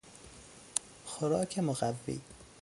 خوراک 1.05 1.59
مقوی 1.59 2.21